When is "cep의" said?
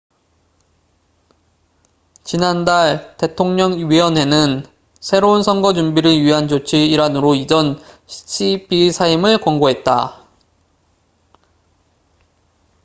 8.07-8.91